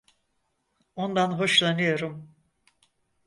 Ondan 0.95 1.31
hoşlanıyorum. 1.31 2.35